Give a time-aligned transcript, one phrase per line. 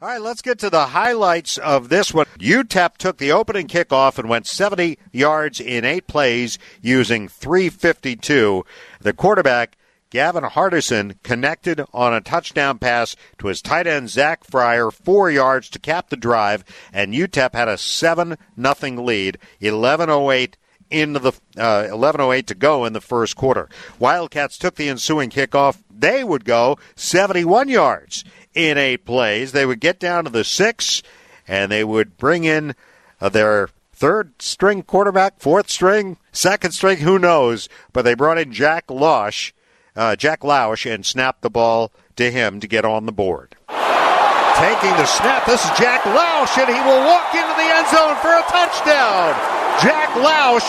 [0.00, 2.26] All right, let's get to the highlights of this one.
[2.38, 8.64] UTEP took the opening kickoff and went 70 yards in eight plays using 352.
[9.00, 9.76] The quarterback,
[10.10, 15.68] Gavin Hardison, connected on a touchdown pass to his tight end, Zach Fryer, four yards
[15.70, 20.54] to cap the drive, and UTEP had a 7 nothing lead, 11.08
[20.90, 23.68] into the uh, 11:08 to go in the first quarter.
[23.98, 25.82] Wildcats took the ensuing kickoff.
[25.90, 28.24] They would go 71 yards
[28.54, 29.52] in eight plays.
[29.52, 31.02] They would get down to the six,
[31.46, 32.74] and they would bring in
[33.20, 37.68] uh, their third string quarterback, fourth string, second string, who knows?
[37.92, 39.52] But they brought in Jack Lausch,
[39.96, 43.56] uh, Jack Lausch, and snapped the ball to him to get on the board.
[43.68, 48.16] Taking the snap, this is Jack Lausch, and he will walk into the end zone
[48.22, 49.34] for a touchdown.
[49.82, 50.66] Jack Lausch,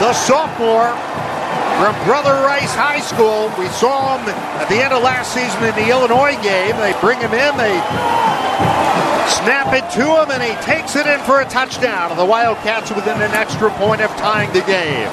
[0.00, 0.96] the sophomore
[1.78, 3.52] from Brother Rice High School.
[3.58, 6.76] We saw him at the end of last season in the Illinois game.
[6.76, 7.76] They bring him in, they
[9.40, 12.10] snap it to him, and he takes it in for a touchdown.
[12.10, 15.10] And the Wildcats within an extra point of tying the game.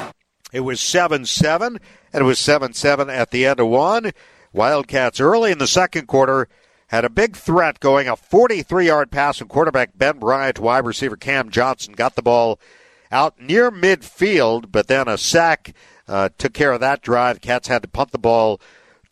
[0.52, 1.78] It was 7 7,
[2.12, 4.12] and it was 7 7 at the end of one.
[4.52, 6.48] Wildcats early in the second quarter
[6.88, 10.84] had a big threat going a 43 yard pass from quarterback Ben Bryant to wide
[10.84, 11.92] receiver Cam Johnson.
[11.92, 12.58] Got the ball
[13.10, 15.74] out near midfield, but then a sack
[16.08, 17.40] uh, took care of that drive.
[17.40, 18.60] Cats had to punt the ball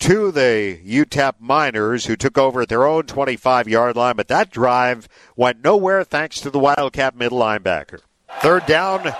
[0.00, 4.50] to the UTEP Miners, who took over at their own 25 yard line, but that
[4.50, 8.00] drive went nowhere thanks to the Wildcat middle linebacker.
[8.40, 9.12] Third down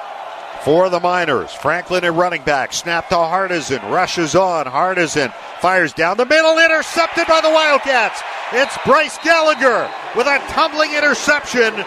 [0.62, 1.52] for the Miners.
[1.52, 2.72] Franklin at running back.
[2.72, 3.90] Snap to Hardison.
[3.90, 4.66] Rushes on.
[4.66, 6.58] Hardison fires down the middle.
[6.58, 8.22] Intercepted by the Wildcats.
[8.52, 11.84] It's Bryce Gallagher with a tumbling interception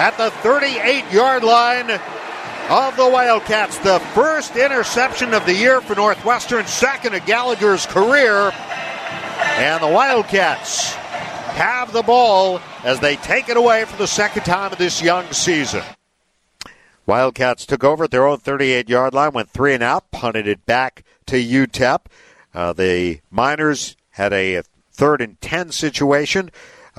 [0.00, 1.90] at the 38 yard line
[2.70, 3.76] of the Wildcats.
[3.80, 8.50] The first interception of the year for Northwestern, second of Gallagher's career.
[9.58, 14.72] And the Wildcats have the ball as they take it away for the second time
[14.72, 15.82] of this young season.
[17.04, 20.64] Wildcats took over at their own 38 yard line, went three and out, punted it
[20.64, 22.06] back to UTEP.
[22.54, 24.62] Uh, the Miners had a
[24.92, 26.50] third and 10 situation,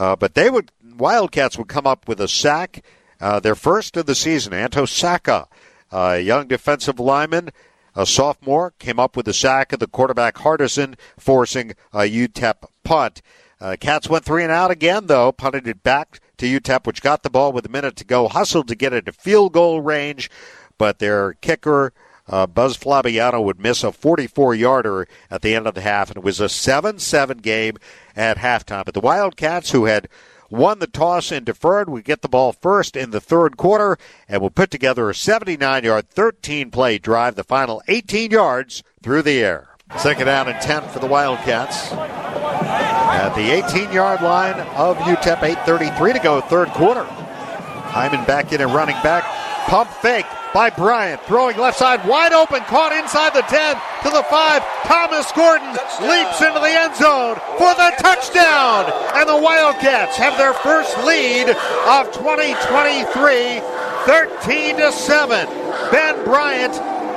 [0.01, 2.83] uh, but they would, Wildcats would come up with a sack,
[3.19, 4.51] uh, their first of the season.
[4.51, 5.47] Anto Saka,
[5.91, 7.51] a young defensive lineman,
[7.95, 13.21] a sophomore, came up with a sack of the quarterback Hardison, forcing a UTEP punt.
[13.59, 17.21] Uh, Cats went three and out again, though, punted it back to UTEP, which got
[17.21, 20.31] the ball with a minute to go, hustled to get it to field goal range,
[20.79, 21.93] but their kicker,
[22.31, 26.17] uh, Buzz Flabiano, would miss a 44 yarder at the end of the half, and
[26.17, 27.77] it was a 7 7 game
[28.15, 28.85] at halftime.
[28.85, 30.07] But the Wildcats, who had
[30.49, 33.97] won the toss and deferred, would get the ball first in the third quarter
[34.27, 39.21] and will put together a 79 yard, 13 play drive, the final 18 yards through
[39.21, 39.67] the air.
[39.97, 41.91] Second down and 10 for the Wildcats.
[41.91, 47.03] At the 18 yard line of UTEP, 8.33 to go, third quarter.
[47.03, 49.40] Himon back in and running back.
[49.67, 51.21] Pump fake by Bryant.
[51.23, 52.61] Throwing left side wide open.
[52.63, 54.63] Caught inside the 10 to the 5.
[54.83, 58.91] Thomas Gordon leaps into the end zone for the touchdown.
[59.15, 63.61] And the Wildcats have their first lead of 2023,
[64.05, 65.47] 13 to 7.
[65.91, 66.73] Ben Bryant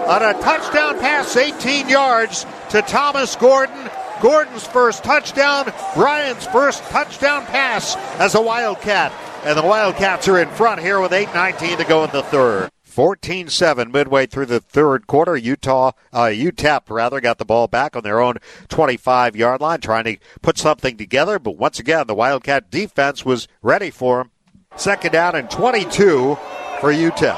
[0.07, 3.91] on a touchdown pass, 18 yards to Thomas Gordon.
[4.21, 9.13] Gordon's first touchdown, Bryant's first touchdown pass as a Wildcat.
[9.45, 12.71] And the Wildcats are in front here with 8.19 to go in the third.
[12.95, 15.37] 14-7 midway through the third quarter.
[15.37, 18.37] Utah, uh, UTEP rather, got the ball back on their own
[18.69, 21.39] 25-yard line, trying to put something together.
[21.39, 24.31] But once again, the Wildcat defense was ready for them.
[24.77, 26.39] Second down and 22
[26.81, 27.35] for UTEP.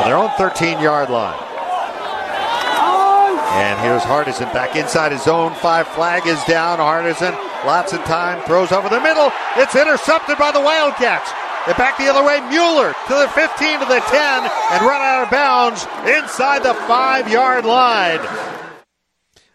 [0.00, 1.44] On their own 13-yard line.
[3.50, 5.52] And here's Hardison back inside his zone.
[5.54, 6.78] Five flag is down.
[6.78, 7.34] Hardison,
[7.64, 9.30] lots of time, throws over the middle.
[9.56, 11.30] It's intercepted by the Wildcats.
[11.68, 12.40] It back the other way.
[12.48, 17.30] Mueller to the 15 to the 10 and run out of bounds inside the five
[17.30, 18.20] yard line.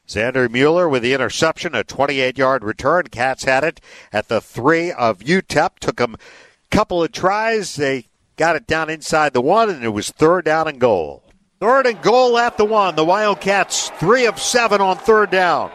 [0.08, 3.08] Xander Mueller with the interception, a 28 yard return.
[3.08, 3.82] Cats had it
[4.12, 5.80] at the three of UTEP.
[5.80, 7.78] Took them a couple of tries.
[7.78, 11.24] They got it down inside the one, and it was third down and goal.
[11.60, 12.96] Third and goal at the one.
[12.96, 15.72] The Wildcats three of seven on third down.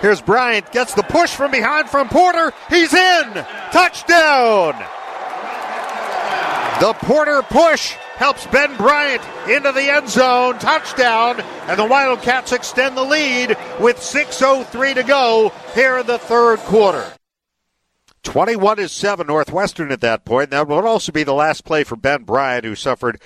[0.00, 2.52] Here's Bryant, gets the push from behind from Porter.
[2.68, 3.32] He's in!
[3.72, 4.74] Touchdown!
[6.80, 10.58] The Porter push helps Ben Bryant into the end zone.
[10.58, 11.40] Touchdown.
[11.68, 17.12] And the Wildcats extend the lead with 6.03 to go here in the third quarter.
[18.24, 20.50] 21 is 7 Northwestern at that point.
[20.50, 23.22] That would also be the last play for Ben Bryant, who suffered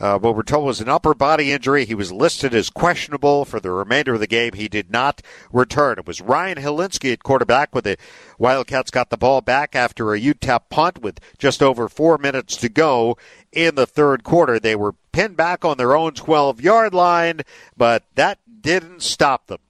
[0.00, 1.84] uh, what we're told was an upper body injury.
[1.84, 4.54] He was listed as questionable for the remainder of the game.
[4.54, 5.20] He did not
[5.52, 5.98] return.
[5.98, 7.98] It was Ryan Hilinski at quarterback with the
[8.38, 12.70] Wildcats got the ball back after a UTEP punt with just over four minutes to
[12.70, 13.18] go
[13.52, 14.58] in the third quarter.
[14.58, 17.42] They were pinned back on their own 12 yard line,
[17.76, 19.60] but that didn't stop them.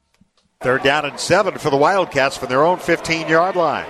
[0.60, 3.86] Third down and seven for the Wildcats from their own 15 yard line.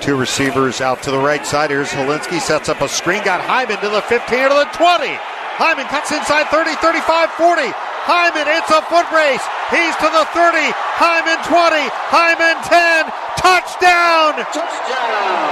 [0.00, 1.70] Two receivers out to the right side.
[1.70, 5.08] Here's Hilinski, sets up a screen, got Himon to the 15 or the 20.
[5.56, 7.62] Himon cuts inside 30, 35, 40.
[8.06, 9.42] Himon, it's a foot race.
[9.70, 10.62] He's to the 30.
[11.00, 11.90] Himon 20.
[12.12, 13.12] Himon 10.
[13.36, 14.46] Touchdown!
[14.52, 15.46] Touchdown!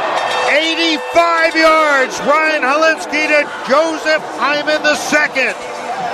[0.52, 2.20] 85 yards.
[2.20, 5.54] Ryan Hilinski to Joseph Himon the second.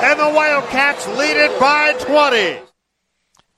[0.03, 2.70] And the Wildcats lead it by 20.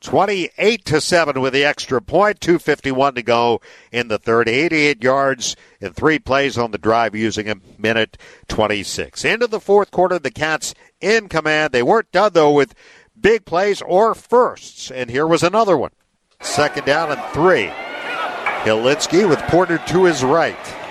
[0.02, 2.40] 28 to 7 with the extra point.
[2.40, 3.60] 251 to go
[3.90, 4.48] in the third.
[4.48, 8.18] 88 yards in three plays on the drive using a minute
[8.48, 9.24] 26.
[9.24, 11.72] Into the fourth quarter, the Cats in command.
[11.72, 12.74] They weren't done though with
[13.18, 14.90] big plays or firsts.
[14.90, 15.92] And here was another one.
[16.40, 17.70] Second down and three.
[18.64, 20.81] Hilinski with Porter to his right.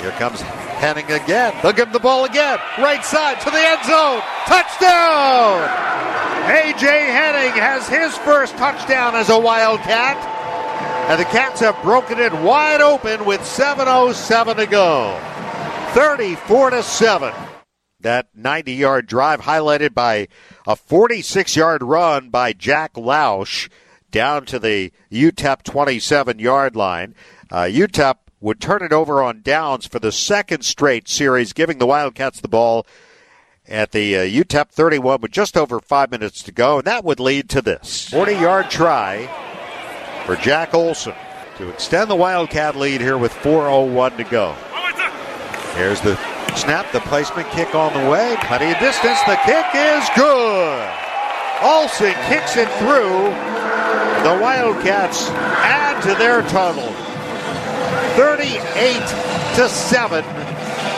[0.00, 1.54] Here comes Henning again.
[1.62, 2.58] They'll give him the ball again.
[2.78, 4.20] Right side to the end zone.
[4.46, 5.62] Touchdown!
[6.48, 6.86] A.J.
[6.86, 10.16] Henning has his first touchdown as a Wildcat.
[11.08, 15.18] And the Cats have broken it wide open with 7.07 to go.
[15.94, 17.32] 34 to 7.
[18.00, 20.28] That 90 yard drive highlighted by
[20.66, 23.68] a 46 yard run by Jack Lausch
[24.10, 27.14] down to the UTEP 27 yard line.
[27.50, 31.86] Uh, UTEP would turn it over on downs for the second straight series, giving the
[31.86, 32.86] Wildcats the ball
[33.68, 37.18] at the uh, UTEP 31 with just over five minutes to go, and that would
[37.18, 39.26] lead to this 40 yard try
[40.24, 41.14] for Jack Olson
[41.56, 44.54] to extend the Wildcat lead here with 4.01 to go.
[45.74, 46.16] Here's the
[46.56, 49.18] snap, the placement kick on the way, plenty of distance.
[49.26, 50.90] The kick is good.
[51.62, 53.32] Olson kicks it through.
[54.24, 57.05] The Wildcats add to their total.
[58.16, 60.24] 38 to 7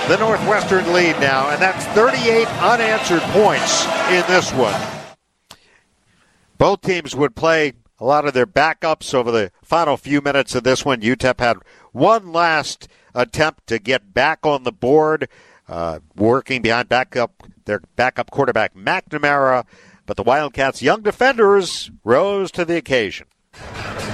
[0.08, 4.74] the Northwestern lead now, and that's 38 unanswered points in this one.
[6.56, 10.64] Both teams would play a lot of their backups over the final few minutes of
[10.64, 11.02] this one.
[11.02, 11.58] UTEP had
[11.92, 15.28] one last attempt to get back on the board,
[15.68, 19.66] uh, working behind backup their backup quarterback McNamara,
[20.06, 23.26] but the Wildcats' young defenders rose to the occasion.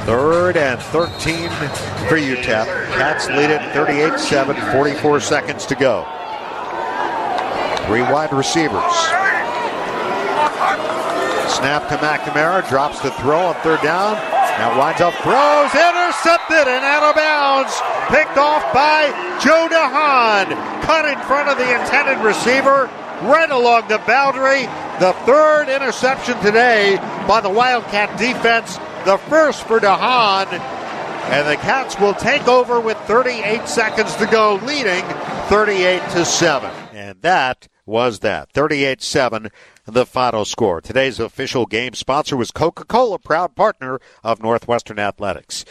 [0.05, 1.49] Third and 13
[2.09, 2.67] for UTEP.
[2.93, 6.05] Cats lead it 38 7, 44 seconds to go.
[7.87, 8.93] Three wide receivers.
[11.57, 14.17] Snap to McNamara, drops the throw on third down.
[14.61, 17.73] Now winds up, throws, intercepted and out of bounds.
[18.13, 19.09] Picked off by
[19.43, 20.83] Joe DeHaan.
[20.83, 22.91] Cut in front of the intended receiver,
[23.23, 24.67] right along the boundary.
[25.01, 26.97] The third interception today
[27.27, 30.53] by the Wildcat defense the first for DeHaan.
[31.31, 35.03] And the Cats will take over with 38 seconds to go, leading
[35.49, 36.71] 38 to 7.
[36.93, 38.51] And that was that.
[38.53, 39.51] 38 7,
[39.87, 40.81] the final score.
[40.81, 45.65] Today's official game sponsor was Coca Cola, proud partner of Northwestern Athletics.